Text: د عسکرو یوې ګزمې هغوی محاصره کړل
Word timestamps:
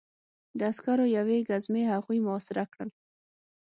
د 0.57 0.61
عسکرو 0.71 1.05
یوې 1.17 1.37
ګزمې 1.49 1.83
هغوی 1.93 2.19
محاصره 2.25 2.63
کړل 2.71 2.89